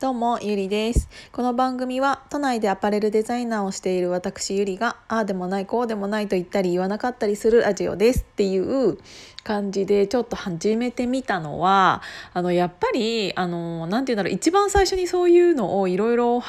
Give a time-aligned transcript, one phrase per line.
[0.00, 1.10] どうもゆりです。
[1.30, 8.96] この番組は都内でアパレルデザイナーをしている私ゆりがああでもないこうでもないと言ったり言わなかったりするラジオですっていう
[9.44, 12.00] 感じでちょっと始めてみたのは
[12.32, 16.40] あのやっぱりあのなんて言うんだろう一番最初にそういうのをいろいろ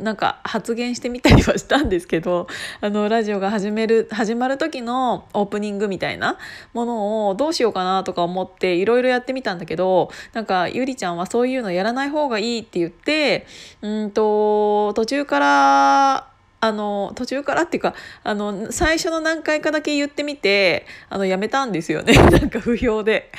[0.00, 2.46] なんか発言してみたりはしたんですけど
[2.80, 6.38] あのラジオが始める始まる時のオープニングみたいな
[6.72, 13.46] ものをどうしようかなとか思っていろいろやってみたんだけどなんかゆりちゃんはそういうのやらない方がいいって言って
[13.82, 16.30] うんと途中から
[16.62, 23.30] あの途中からっていうかあの最初の何回かだけ言ってみてあのやめたんですよね なんか不評で。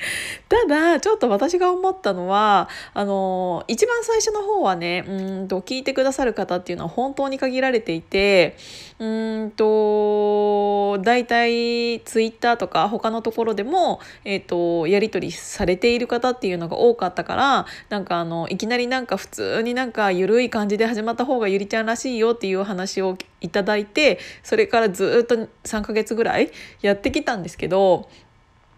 [0.48, 8.56] ただちょっと私が思ったのはあの一番最初の方はねうんと聞いてくださる方っていうのは本当に限られていて
[8.98, 9.04] う
[9.46, 26.50] んと大体ツイッターとか他のところでも、えーと、やり取りされている方っていうのが多かったからなんかあのいきなりなんか普通になんか緩い感じで始まった方がゆりちゃんらしいよっていう話をいただいてそれからずっと3ヶ月ぐらい
[26.82, 28.08] やってきたんですけど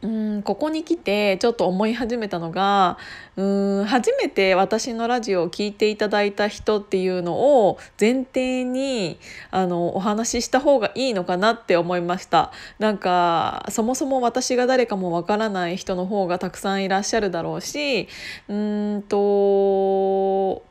[0.03, 2.99] うんここに来てちょっと思い始めたのが
[3.37, 9.19] うん初めて私のラジオを聴いていただいた人っていうのを前提に
[9.53, 12.51] あのお話しした方がいいのかなって思いました。
[12.81, 18.09] なんかそもそも私が誰かもわからない人の方がたくさんいらっしゃるだろうし
[18.49, 20.63] うんと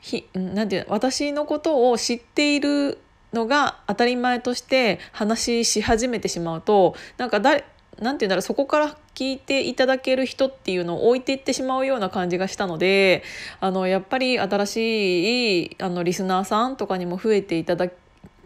[0.00, 2.98] ひなんていう私のことを知っている
[3.32, 7.64] のが当たり前として話し始めてしまうとなんか誰
[8.00, 13.22] 何て言うんだろうそこから聞いていただける人っていうのを置いていってしまうような感じがしたので
[13.60, 17.88] あのやっぱり新しいあのリスナーさんとかにも増えていただ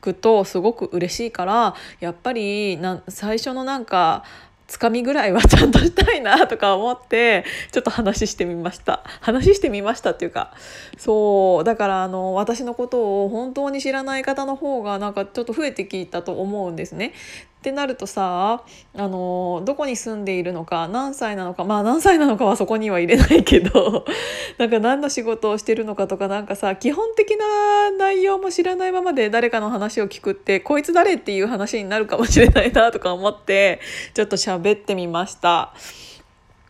[0.00, 4.24] くとすごく嬉しいからやっぱりな最初のなんか
[4.68, 9.02] つかみぐらいはちゃんとしたいなとか思ってちょっと話してみました。
[9.22, 10.52] 話してみましたっていうか
[10.98, 17.14] そうだからあの私のことを本当に知らない方の方がなんかちょっと増えてきたと思うんですね。
[17.58, 18.62] ってなるとさ
[18.94, 24.04] あのどこに住んでいるのか何歳なのかまあ何歳なのかはそこには入れないけど
[24.58, 33.80] なんか何の仕事をしてるのかとかなんかさ基本的な内容も知らないままで誰かの話を聞くってこいつ誰っていう話になるかもしれないなとか思って
[34.14, 35.74] ちょっと喋ってみました。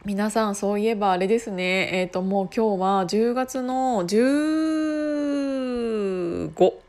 [0.06, 6.88] 皆さんそういえばあれですねえっ、ー、ともう今日は10月の15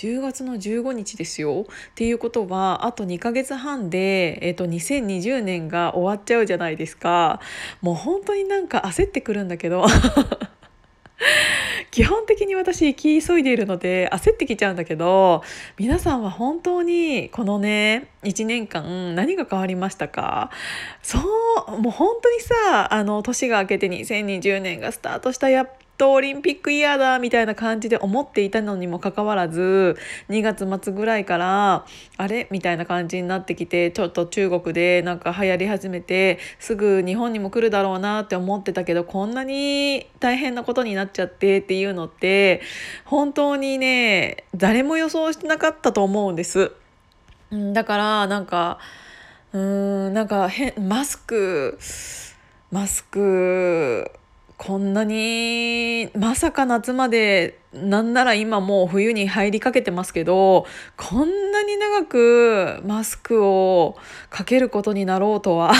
[0.00, 1.66] 10月の15日ですよ。
[1.68, 7.40] っていうことはあと2ヶ月半で、えーと、2020年が終わっちゃうじゃないですか。
[7.82, 9.84] もう本当になんか焦ってくるんだけど。
[11.90, 15.42] 基本的に私行き急いでいるので焦ってきちゃうんだけど
[15.76, 20.50] 皆さんは本当にこのね1年間何が変わりましたか？
[21.02, 21.18] そ
[21.68, 29.98] うもう本当にさあの年が明けて2020年がスタートしたやっとオリンピックイヤーだみたいな感じで思っていたのにもかかわらず
[30.30, 31.84] 2月末ぐらいから
[32.16, 32.48] あれ？
[32.50, 42.62] みたいな感じになってきてちょっと中国でなんか流行り始めてすぐ日本にも来るだろうなって思ってたけどこんなに大変なことになっちゃってっていうのって
[43.04, 46.72] 本当にね誰も予想してなかったと思うんです。
[47.74, 48.78] だからなんか
[49.52, 51.78] うーんなんか変マスク
[52.70, 54.10] マスク
[54.62, 60.66] こんなにまさか夏までなんなら今もう冬に入りかけてますけど
[60.98, 63.96] こんなに長くマスクを
[64.28, 65.72] かけることになろうとは。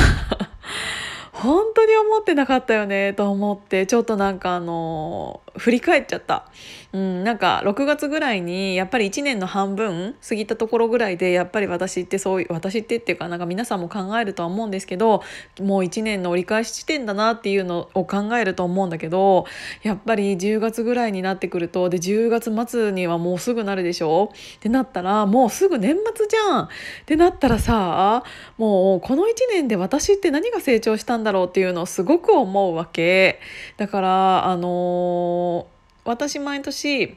[1.41, 6.47] 本当に思ってなかったよねと思ってちょっとなんかあの振り返っちゃった、
[6.93, 15.23] うん、なんか6月ぐらいにやっぱり1年の半分過ぎたところぐらいでやっぱり私ってそういう私ってっていうかなんか皆さんも考えるとは思うんですけど
[15.61, 19.47] もう1年の折り返し地点だなっていうのを考えると思うんだけど
[19.83, 24.33] やっぱり10月ぐらいになってくるとで10月末にはもうすぐなるでしょ？
[24.57, 26.65] ってなったらもうすぐ年末じゃん！
[26.65, 26.69] っ
[27.07, 28.25] てなったらさ
[28.59, 33.41] もうこの1年で私って何が成長したんだだろうっていうのをすごく思うわけ。
[33.77, 37.17] だからあのー、私毎年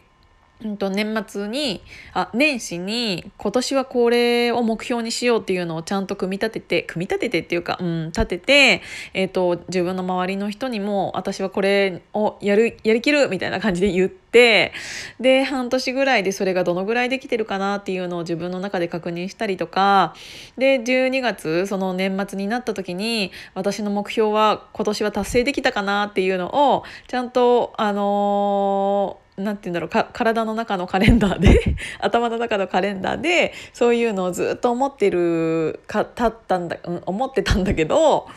[0.63, 1.81] うんと年末に
[2.13, 8.81] あ年始に今年はこれを目標にしようっていうのをちゃんと組み立てて組み立ててっていうか、うん、立てて、
[9.13, 20.15] えーと、自分の周りの人にも私はこれをやるやりきるみたいな感じで言ってで半年ぐらいでそれがどのぐらいできてるかなっていうのを自分の中で確認したりとか
[20.57, 38.27] で12月その年末になった時に私の目標は今年は達成できたかなっていうのをちゃんとあのーなんて言うんだろう体の中のカレンダーで 頭の中のカレンダーでそういうのをずっと思ってるかたったんだ、うん、思ってたんだけど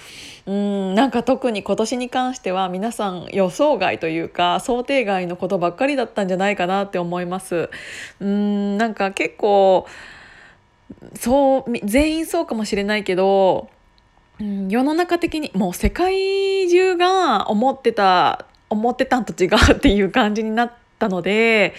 [0.46, 7.68] うんなんか特に今年に関しては皆さん予想外というか想定外のことばっかりだったんじゃないかなって思います。
[8.20, 9.86] うんなんか結構
[11.14, 13.68] そう全員そうかもしれないけど、
[14.40, 21.74] うん、世の中的にもう世界中が思ってた思ってたんと違うっていう感じになってたので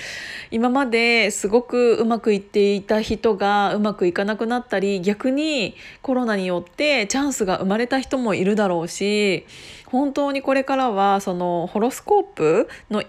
[0.52, 9.46] 今まですごくうまくいっていた人がうまくいかなくなったり逆にコロナによってチャンスが生まれた人もいるだろうし
[9.86, 13.04] 本当にこれからはそのホロスコープの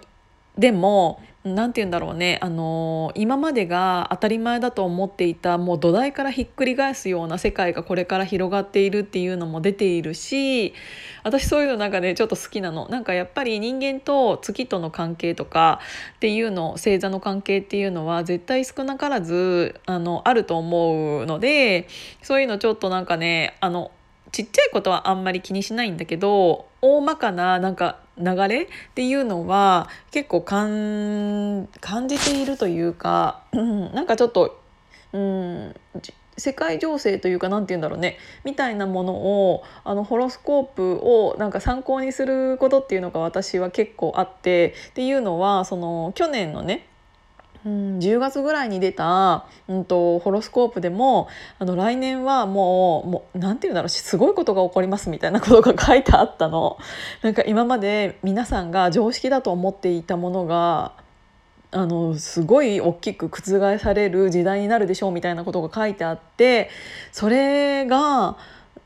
[0.57, 1.23] でも
[1.55, 2.39] 何て言うんだろうね。
[2.41, 10.75] あの今までが当たり前だと思っていたもう土台からひっくり返すような世界がこれから広がっているっていうのも出ているし
[11.25, 12.89] 私そういうのなんかねちょっと好きなの。
[12.89, 15.81] なんかやっぱり人間と月との関係とか
[16.17, 21.89] っていうの星座の関係っていうのは絶対少なからずあのあると思うので
[22.23, 23.91] そういうのちょっとなんかねあの
[24.33, 31.69] ちっちゃいことはあんまり気にしないんだけど大まかななんか流れっていうのは結構感
[32.09, 34.61] じているというか、うん、なんかちょっと、
[35.13, 35.75] うん、
[36.39, 46.87] 世界情勢というか何て言うんだろうねみたいなものをあのホロスコープをなんか参考にすることっていうのが私は結構あってっていうのはその去年のね
[47.67, 51.29] うん、10月ぐらいに出た、うんと、ホロスコープでも
[51.59, 56.79] あの来年はもうもうなんて言うんだろうすごいことが起こりますみたいなことが書いてあったの。
[57.23, 60.93] なんか今まで皆さんが常識だと思っていたものが
[61.71, 66.71] あのすごい大きく覆される時代になるでしょうみたいなことが書いてあって
[67.13, 68.39] それが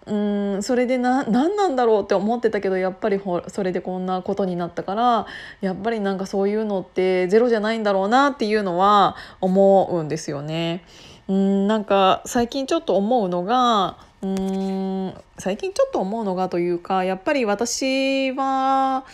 [0.06, 5.26] うんそれでな何なんだろうって思ってたけどやっぱりほそれでこんなことになったから
[5.60, 10.84] やっぱりなんかそういうのってゼロじゃないんだろうなっていうのは思うんですよね。
[11.28, 19.04] うんなんか最近ちょっと思うのがうん最近ちょっと思うのがというかやっぱり私は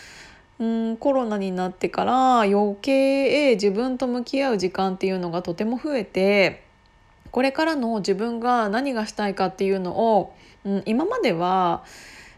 [0.58, 6.64] うんコロナになってから余計自分と向き合う時間っていうのがとても増えて
[7.31, 10.32] これからの自分が何がしたいかっていうのを
[10.65, 11.85] うん、今までは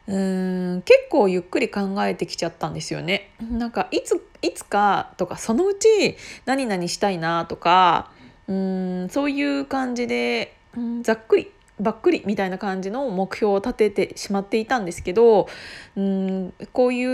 [0.06, 3.30] うん結構ゆっくり考えてきちゃったんですよね。
[3.40, 8.10] なんかいついつかとかそのうち何々したいなとか
[8.48, 15.48] うんそういう感じで、うん、ざっくりばっくりみたいな感じの目標を立ててしまっていたんですけど
[15.96, 17.04] うんこうい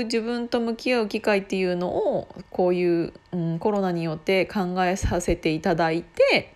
[0.00, 6.55] う自分と向き合う機会っていうのをこういう、うん、コロナによって考えさせていただいて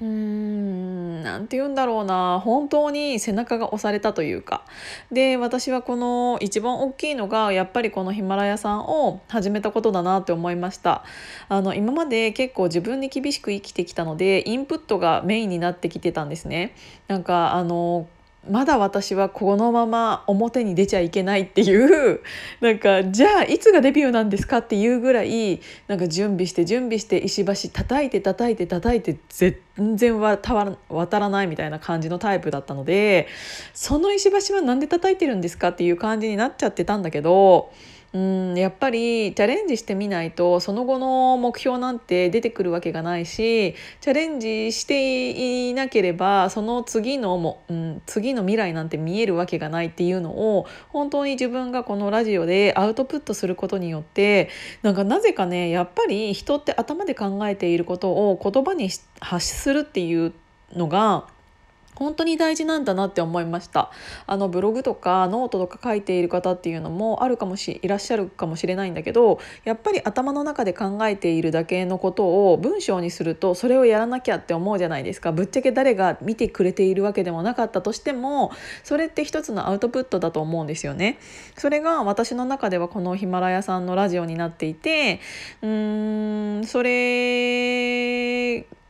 [0.00, 2.40] うーん何て言うんだろうな。
[2.40, 4.64] 本当に背中が押されたというか。
[5.10, 11.04] で私はこの一番大きいのがやっぱりこのヒマラヤさんを始めたことだなって思いました。
[11.48, 16.74] あの今まで結構自分に厳しく生きてきたのでインプットがメインになってきてたんですね。
[17.08, 18.06] なんかあの
[18.50, 22.20] まだ私はこのまま表に出ちゃいけないっていう
[22.60, 33.26] なんかじゃあいつがデビューなんですかっていうぐらいなんか準備して準備して石橋叩いて叩いて叩いて全然渡らないみたいな感じのタイプだったので
[33.74, 37.70] その石橋は何で叩いてるんですかっていう感じになっちゃってたんだけど。
[38.12, 54.48] うんやっぱりチャレンジしてみないとその後の目標なんて出てくるわけがないしチャレンジしていなければその次のも、うん、次の未来なんて見えるわけがないっていうのを本当に自分がこのラジオでアウトプットすることによって
[54.82, 58.88] なんかなぜかねやっぱり人って頭で考えていることを言葉に
[59.20, 60.32] 発するっていう
[60.74, 61.26] のが
[61.96, 63.90] 本当に大事なんだなって思いました。
[64.26, 75.32] あのブログとかノートとか書いている方っていうのもあるかもしいらっしゃるかもしれないんだけどやっぱり頭の中で考えているだけのことを文章にするとそれをやらなきゃって思うじゃないですか。
[75.32, 78.52] ぶっちゃけ誰が見てくれているわけでもなかったとしても
[78.84, 81.18] それって一つのアウトプットだと思うんですよね。
[81.56, 85.20] それが私の中ではこのヒマラヤさんのラジオになっていて
[85.62, 87.95] うーんそれ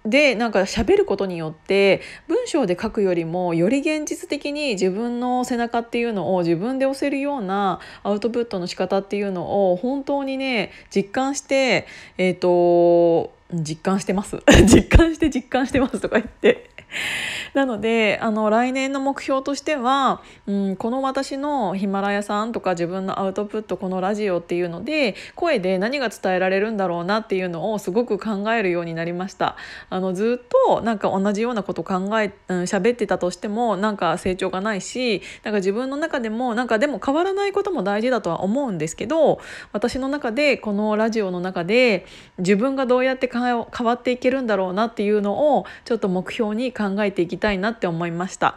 [0.06, 11.86] でなんか喋ることによって文章で書くよりもより現実的に自分の背中っていうのを自分で押せるようなアウトプットの仕方っていうのを本当にね実感して
[12.18, 14.38] えっ、ー、と実感してます。
[14.66, 16.70] 実感して実感してますとか言って。
[17.55, 29.57] なのであの来年の目標としては、うん、この私のヒマラヤさんとか自分のアウトプットこのラジオっていうので声で何が伝えられるんだろうなっていうのをすごく考えるようになりました。
[29.91, 39.41] あのずっとなんか同じようなこと考え喋、うん、ってたとしてもなんか成長がないしなんか自分の中でもなんかでも変わらないことも大事だとは思うんですけど
[39.73, 42.07] 私の中でこのラジオの中で
[42.38, 48.57] 自分がどうやって変わっていけるんだろうなっていうのをちょっと目標に考考えていきたいなって思いました。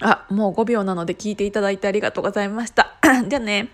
[0.00, 2.94] あもう5秒なので聞いていただいてありがとうございました
[3.26, 3.70] じゃあね